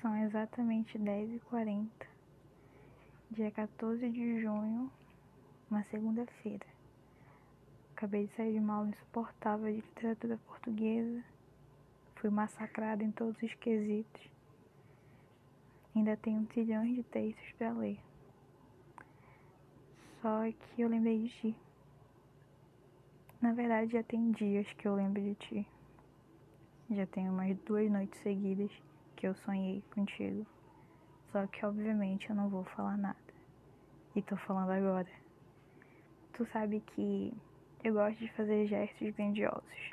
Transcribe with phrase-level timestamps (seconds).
[0.00, 1.86] São exatamente 10h40,
[3.30, 4.90] dia 14 de junho,
[5.70, 6.64] uma segunda-feira.
[7.92, 11.22] Acabei de sair de uma aula insuportável de literatura portuguesa.
[12.14, 14.22] Fui massacrada em todos os quesitos.
[15.94, 18.00] Ainda tenho trilhão de textos para ler.
[20.22, 21.56] Só que eu lembrei de ti.
[23.38, 25.68] Na verdade, já tem dias que eu lembro de ti.
[26.90, 28.72] Já tenho umas duas noites seguidas
[29.20, 30.46] que eu sonhei contigo.
[31.30, 33.18] Só que obviamente eu não vou falar nada.
[34.16, 35.08] E tô falando agora.
[36.32, 37.32] Tu sabe que
[37.84, 39.92] eu gosto de fazer gestos grandiosos.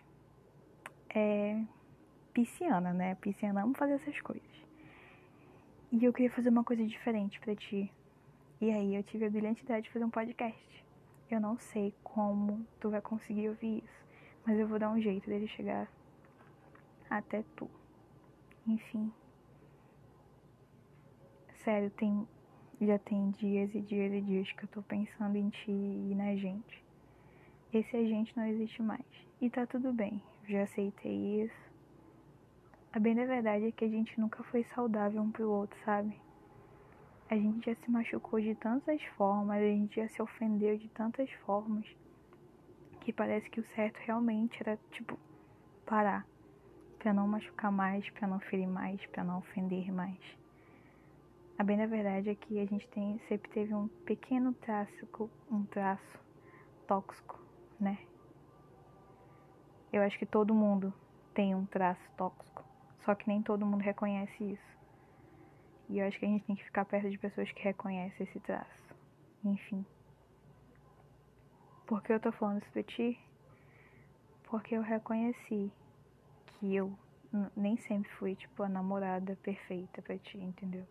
[1.13, 1.61] É
[2.33, 3.15] pisciana, né?
[3.15, 4.47] Pisciana ama fazer essas coisas.
[5.91, 7.91] E eu queria fazer uma coisa diferente para ti.
[8.61, 10.85] E aí eu tive a brilhante ideia de fazer um podcast.
[11.29, 14.05] Eu não sei como tu vai conseguir ouvir isso,
[14.45, 15.91] mas eu vou dar um jeito dele chegar
[17.09, 17.69] até tu.
[18.67, 19.11] Enfim.
[21.63, 22.27] Sério, tem
[22.79, 26.35] já tem dias e dias e dias que eu tô pensando em ti e na
[26.35, 26.85] gente.
[27.73, 29.05] Esse a gente não existe mais.
[29.41, 31.71] E tá tudo bem, já aceitei isso.
[32.93, 36.19] A bem da verdade é que a gente nunca foi saudável um pro outro, sabe?
[37.29, 41.29] A gente já se machucou de tantas formas, a gente já se ofendeu de tantas
[41.45, 41.85] formas,
[43.01, 45.17] que parece que o certo realmente era, tipo,
[45.85, 46.25] parar
[46.97, 50.19] para não machucar mais, para não ferir mais, para não ofender mais.
[51.57, 55.07] A bem da verdade é que a gente tem, sempre teve um pequeno traço,
[55.49, 56.19] um traço
[56.87, 57.39] tóxico,
[57.79, 57.97] né?
[59.91, 60.93] Eu acho que todo mundo
[61.33, 62.63] tem um traço tóxico,
[63.03, 64.77] só que nem todo mundo reconhece isso.
[65.89, 68.39] E eu acho que a gente tem que ficar perto de pessoas que reconhecem esse
[68.41, 68.95] traço.
[69.43, 69.85] Enfim.
[71.85, 73.17] Por que eu tô falando isso pra ti?
[74.43, 75.71] Porque eu reconheci
[76.59, 76.97] que eu
[77.55, 80.87] nem sempre fui, tipo, a namorada perfeita pra ti, entendeu?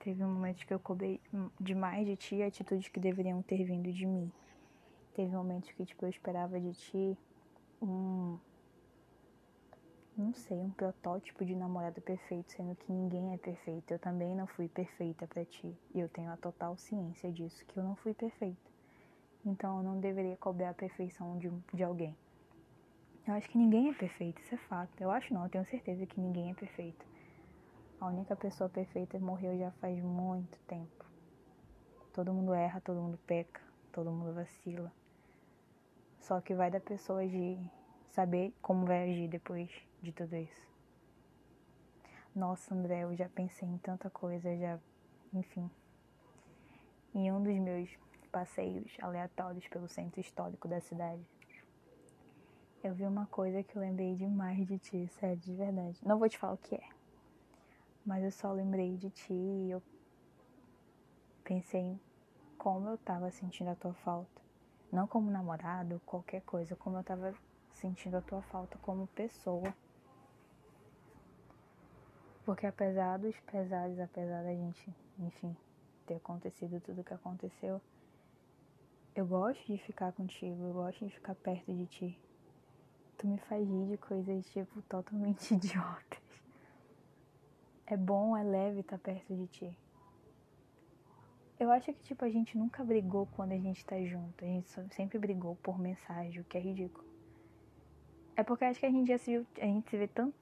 [0.00, 1.20] Teve um momento que eu cobrei
[1.60, 4.30] demais de ti atitudes que deveriam ter vindo de mim.
[5.14, 7.18] Teve momentos que, tipo, eu esperava de ti
[7.82, 8.38] um.
[10.16, 13.92] Não sei, um protótipo de namorada perfeito, sendo que ninguém é perfeito.
[13.92, 15.72] Eu também não fui perfeita para ti.
[15.94, 18.70] E eu tenho a total ciência disso, que eu não fui perfeita.
[19.44, 22.16] Então eu não deveria cobrar a perfeição de, de alguém.
[23.28, 24.90] Eu acho que ninguém é perfeito, isso é fato.
[24.98, 27.04] Eu acho não, eu tenho certeza que ninguém é perfeito.
[28.00, 31.04] A única pessoa perfeita morreu já faz muito tempo.
[32.14, 33.60] Todo mundo erra, todo mundo peca,
[33.92, 34.90] todo mundo vacila.
[36.20, 37.58] Só que vai da pessoa de
[38.12, 40.66] saber como vai agir depois de tudo isso.
[42.34, 44.78] Nossa, André, eu já pensei em tanta coisa, já,
[45.34, 45.70] enfim.
[47.14, 47.90] Em um dos meus
[48.32, 51.20] passeios aleatórios pelo centro histórico da cidade,
[52.82, 55.98] eu vi uma coisa que eu lembrei demais de ti, sério, de verdade.
[56.04, 56.88] Não vou te falar o que é,
[58.06, 59.82] mas eu só lembrei de ti e eu
[61.42, 62.00] pensei em
[62.56, 64.42] como eu tava sentindo a tua falta.
[64.92, 67.34] Não como namorado, qualquer coisa, como eu tava
[67.74, 69.74] sentindo a tua falta como pessoa.
[72.44, 75.54] Porque apesar dos pesares, apesar da gente, enfim,
[76.06, 77.80] ter acontecido tudo que aconteceu,
[79.14, 82.27] eu gosto de ficar contigo, eu gosto de ficar perto de ti
[83.18, 86.22] tu me faz rir de coisas, tipo, totalmente idiotas.
[87.86, 89.78] É bom, é leve estar tá perto de ti.
[91.58, 94.44] Eu acho que, tipo, a gente nunca brigou quando a gente tá junto.
[94.44, 97.06] A gente sempre brigou por mensagem, o que é ridículo.
[98.36, 100.32] É porque acho que a gente já se viu, a gente se vê tão,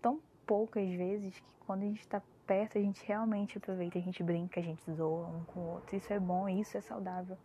[0.00, 4.22] tão poucas vezes que quando a gente tá perto, a gente realmente aproveita, a gente
[4.22, 5.96] brinca, a gente zoa um com o outro.
[5.96, 7.36] Isso é bom, isso é saudável.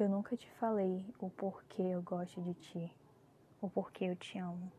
[0.00, 2.90] Eu nunca te falei o porquê eu gosto de ti,
[3.60, 4.72] o porquê eu te amo.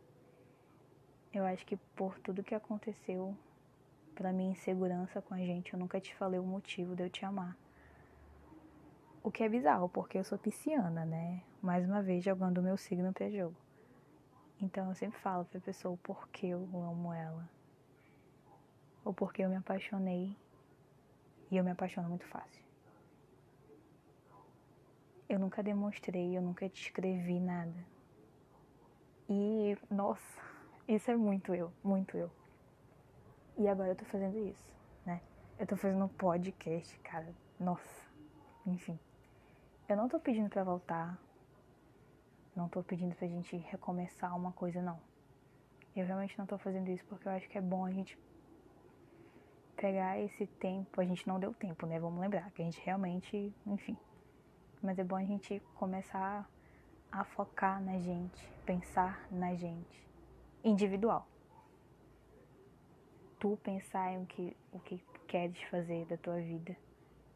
[1.32, 3.38] Eu acho que por tudo que aconteceu,
[4.16, 7.24] pela minha insegurança com a gente, eu nunca te falei o motivo de eu te
[7.24, 7.56] amar.
[9.24, 11.44] O que é bizarro, porque eu sou pisciana, né?
[11.62, 13.56] Mais uma vez jogando o meu signo pra jogo.
[14.60, 17.48] Então eu sempre falo pra pessoa o porquê eu amo ela.
[19.06, 20.36] O porquê eu me apaixonei.
[21.52, 22.61] E eu me apaixono muito fácil.
[25.32, 27.86] Eu nunca demonstrei, eu nunca te escrevi nada.
[29.30, 30.42] E, nossa,
[30.86, 32.30] isso é muito eu, muito eu.
[33.58, 34.76] E agora eu tô fazendo isso,
[35.06, 35.22] né?
[35.58, 37.34] Eu tô fazendo um podcast, cara.
[37.58, 38.12] Nossa,
[38.66, 39.00] enfim.
[39.88, 41.18] Eu não tô pedindo pra voltar.
[42.54, 45.00] Não tô pedindo pra gente recomeçar uma coisa, não.
[45.96, 48.20] Eu realmente não tô fazendo isso porque eu acho que é bom a gente
[49.78, 51.00] pegar esse tempo.
[51.00, 52.02] A gente não deu tempo, né?
[52.02, 53.96] Vamos lembrar que a gente realmente, enfim,
[54.82, 56.50] mas é bom a gente começar
[57.12, 60.08] a focar na gente, pensar na gente,
[60.64, 61.28] individual.
[63.40, 66.78] tu pensar em o que, o que queres fazer da tua vida.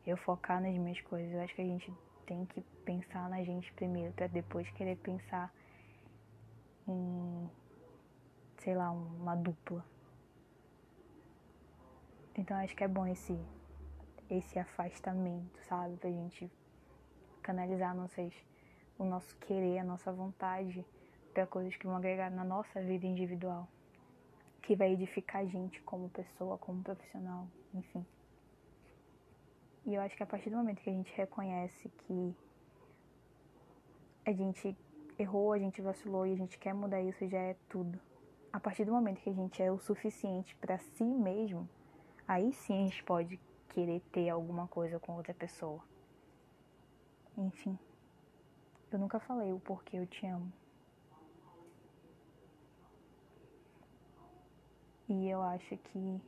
[0.05, 1.33] Eu focar nas minhas coisas.
[1.33, 1.91] Eu acho que a gente
[2.27, 5.51] tem que pensar na gente primeiro, para depois querer pensar
[6.87, 7.49] em,
[8.57, 9.83] sei lá, uma dupla.
[12.35, 13.35] Então acho que é bom esse,
[14.29, 15.97] esse afastamento, sabe?
[15.97, 16.51] Pra gente
[17.45, 18.33] canalizar nossas,
[18.97, 20.83] o nosso querer, a nossa vontade
[21.31, 23.67] para coisas que vão agregar na nossa vida individual
[24.65, 28.03] que vai edificar a gente como pessoa, como profissional, enfim.
[29.85, 32.35] E eu acho que a partir do momento que a gente reconhece que
[34.25, 34.75] a gente
[35.19, 37.99] errou, a gente vacilou e a gente quer mudar isso, já é tudo.
[38.51, 41.69] A partir do momento que a gente é o suficiente para si mesmo,
[42.27, 43.39] aí sim a gente pode
[43.69, 45.83] querer ter alguma coisa com outra pessoa.
[47.37, 47.77] Enfim,
[48.91, 50.51] eu nunca falei o porquê eu te amo.
[55.09, 56.21] E eu acho que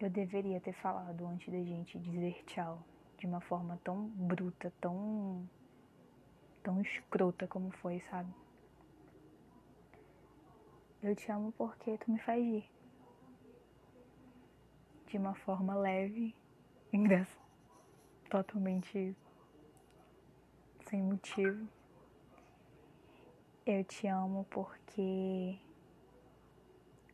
[0.00, 2.82] eu deveria ter falado antes da gente dizer tchau
[3.18, 5.48] de uma forma tão bruta, tão
[6.62, 8.32] tão escrota como foi, sabe?
[11.02, 12.70] Eu te amo porque tu me faz rir.
[15.08, 16.34] De uma forma leve,
[16.92, 17.38] engraçada,
[18.30, 19.14] totalmente
[20.92, 21.66] sem motivo.
[23.64, 25.58] Eu te amo porque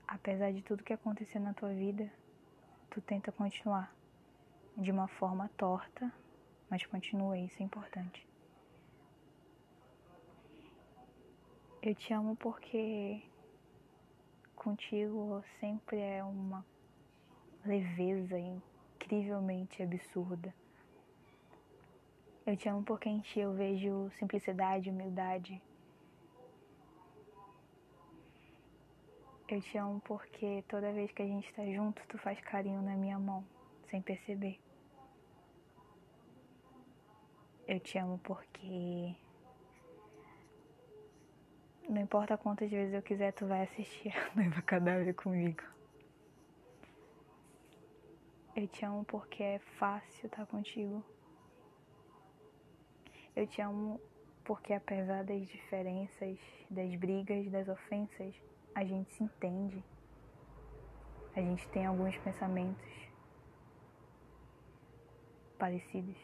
[0.05, 2.13] apesar de tudo que aconteceu na tua vida,
[2.91, 3.95] tu tenta continuar
[4.77, 6.13] de uma forma torta,
[6.69, 8.27] mas continua, isso é importante.
[11.81, 13.23] Eu te amo porque
[14.57, 16.67] contigo sempre é uma
[17.65, 20.53] leveza incrivelmente absurda.
[22.49, 25.61] Eu te amo porque em ti eu vejo simplicidade, humildade,
[29.47, 32.95] Eu te amo porque toda vez que a gente tá junto, tu faz carinho na
[32.95, 33.45] minha mão,
[33.91, 34.59] sem perceber.
[37.67, 39.15] Eu te amo porque
[41.89, 45.63] não importa quantas vezes eu quiser, tu vai assistir a noiva cadáver comigo.
[48.57, 51.05] Eu te amo porque é fácil estar contigo.
[53.39, 54.01] Eu te amo
[54.43, 58.35] porque apesar das diferenças, das brigas, das ofensas,
[58.75, 59.81] a gente se entende,
[61.37, 62.85] a gente tem alguns pensamentos
[65.57, 66.17] parecidos.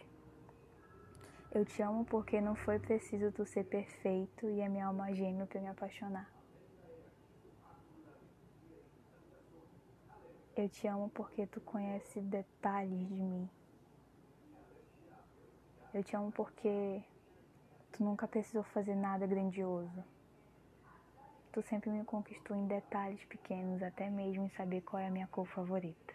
[1.52, 5.46] Eu te amo porque não foi preciso tu ser perfeito e a minha alma gêmea
[5.46, 6.28] para me apaixonar.
[10.56, 13.49] Eu te amo porque tu conhece detalhes de mim.
[15.94, 17.05] Eu te amo porque
[17.93, 20.02] tu nunca precisou fazer nada grandioso.
[21.52, 25.29] Tu sempre me conquistou em detalhes pequenos, até mesmo em saber qual é a minha
[25.29, 26.14] cor favorita.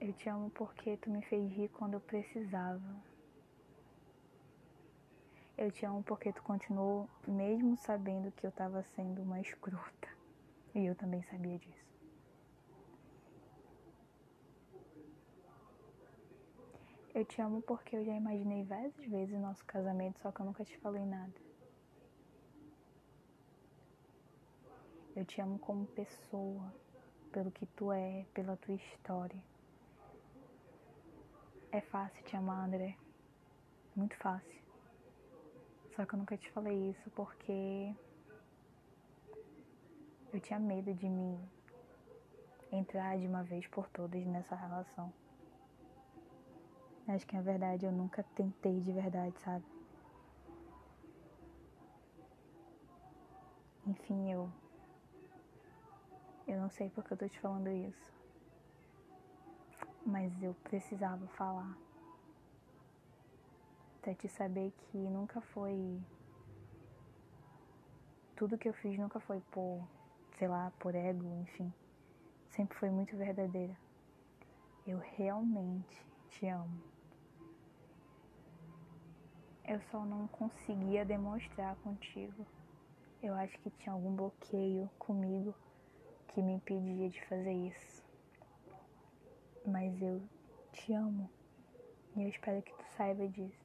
[0.00, 2.96] Eu te amo porque tu me fez rir quando eu precisava.
[5.58, 10.08] Eu te amo porque tu continuou, mesmo sabendo que eu estava sendo uma escrota.
[10.72, 11.89] E eu também sabia disso.
[17.20, 20.46] Eu te amo porque eu já imaginei várias vezes o nosso casamento, só que eu
[20.46, 21.34] nunca te falei nada.
[25.14, 26.72] Eu te amo como pessoa,
[27.30, 29.38] pelo que tu é, pela tua história.
[31.70, 32.96] É fácil te amar, André.
[33.94, 34.62] Muito fácil.
[35.94, 37.94] Só que eu nunca te falei isso porque
[40.32, 41.38] eu tinha medo de me
[42.72, 45.12] entrar de uma vez por todas nessa relação.
[47.08, 49.64] Acho que na verdade eu nunca tentei de verdade, sabe?
[53.86, 54.50] Enfim, eu.
[56.46, 58.12] Eu não sei porque eu tô te falando isso.
[60.04, 61.78] Mas eu precisava falar.
[64.00, 66.00] Até te saber que nunca foi.
[68.36, 69.86] Tudo que eu fiz nunca foi por,
[70.38, 71.72] sei lá, por ego, enfim.
[72.50, 73.76] Sempre foi muito verdadeira.
[74.86, 76.89] Eu realmente te amo.
[79.70, 82.44] Eu só não conseguia demonstrar contigo.
[83.22, 85.54] Eu acho que tinha algum bloqueio comigo
[86.26, 88.04] que me impedia de fazer isso.
[89.64, 90.20] Mas eu
[90.72, 91.30] te amo.
[92.16, 93.64] E eu espero que tu saiba disso.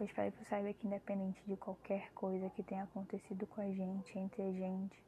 [0.00, 3.70] Eu espero que tu saiba que independente de qualquer coisa que tenha acontecido com a
[3.70, 5.04] gente, entre a gente,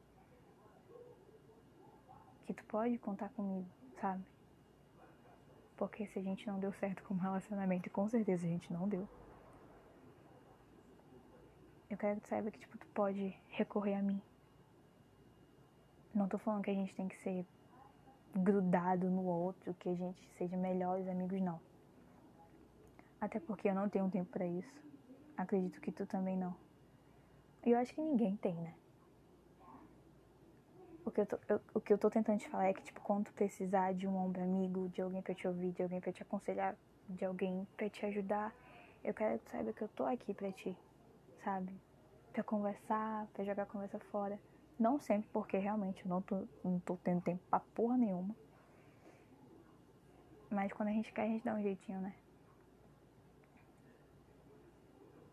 [2.45, 3.67] que tu pode contar comigo,
[3.99, 4.23] sabe?
[5.75, 8.87] Porque se a gente não deu certo como relacionamento, e com certeza a gente não
[8.87, 9.05] deu.
[11.89, 14.21] Eu quero que tu saiba que, tipo, tu pode recorrer a mim.
[16.13, 17.45] Não tô falando que a gente tem que ser
[18.35, 21.61] grudado no outro, que a gente seja melhores amigos, não.
[23.21, 24.81] Até porque eu não tenho tempo para isso.
[25.37, 26.55] Acredito que tu também não.
[27.65, 28.73] E eu acho que ninguém tem, né?
[31.05, 32.99] O que, eu tô, eu, o que eu tô tentando te falar é que, tipo,
[33.01, 36.11] quando tu precisar de um ombro amigo, de alguém pra te ouvir, de alguém pra
[36.11, 36.75] te aconselhar,
[37.07, 38.53] de alguém pra te ajudar,
[39.03, 40.77] eu quero que tu saiba que eu tô aqui pra ti,
[41.43, 41.73] sabe?
[42.33, 44.39] Pra conversar, pra jogar a conversa fora.
[44.79, 48.35] Não sempre, porque realmente eu não tô, não tô tendo tempo pra porra nenhuma.
[50.49, 52.13] Mas quando a gente quer, a gente dá um jeitinho, né?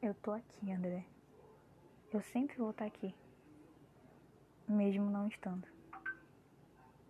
[0.03, 1.05] Eu tô aqui, André.
[2.13, 3.15] Eu sempre vou estar aqui
[4.69, 5.74] mesmo não estando.